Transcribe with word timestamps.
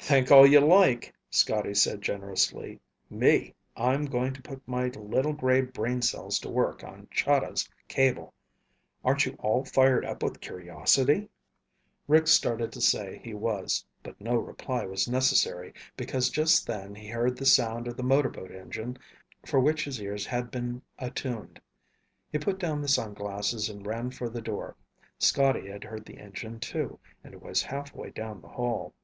"Think 0.00 0.32
all 0.32 0.44
you 0.44 0.58
like," 0.58 1.14
Scotty 1.30 1.74
said 1.74 2.02
generously. 2.02 2.80
"Me, 3.08 3.54
I'm 3.76 4.04
going 4.06 4.32
to 4.34 4.42
put 4.42 4.66
my 4.66 4.88
little 4.88 5.32
gray 5.32 5.60
brain 5.60 6.02
cells 6.02 6.40
to 6.40 6.50
work 6.50 6.82
on 6.82 7.06
Chahda's 7.12 7.68
cable. 7.86 8.34
Aren't 9.04 9.26
you 9.26 9.36
all 9.38 9.64
fired 9.64 10.04
up 10.04 10.24
with 10.24 10.40
curiosity?" 10.40 11.28
Rick 12.08 12.26
started 12.26 12.72
to 12.72 12.80
say 12.80 13.20
he 13.22 13.32
was, 13.32 13.86
but 14.02 14.20
no 14.20 14.34
reply 14.38 14.86
was 14.86 15.08
necessary 15.08 15.72
because 15.96 16.30
just 16.30 16.66
then 16.66 16.96
he 16.96 17.06
heard 17.06 17.36
the 17.38 17.46
sound 17.46 17.86
of 17.86 17.96
the 17.96 18.02
motorboat 18.02 18.50
engine 18.50 18.98
for 19.46 19.60
which 19.60 19.84
his 19.84 20.02
ears 20.02 20.26
had 20.26 20.50
been 20.50 20.82
attuned. 20.98 21.60
He 22.32 22.40
put 22.40 22.58
down 22.58 22.82
the 22.82 22.88
sunglasses 22.88 23.68
and 23.68 23.86
ran 23.86 24.10
for 24.10 24.28
the 24.28 24.42
door. 24.42 24.74
Scotty 25.20 25.68
had 25.70 25.84
heard 25.84 26.04
the 26.04 26.18
engine, 26.18 26.58
too, 26.58 26.98
and 27.22 27.40
was 27.40 27.62
halfway 27.62 28.10
down 28.10 28.40
the 28.40 28.48
hall. 28.48 28.94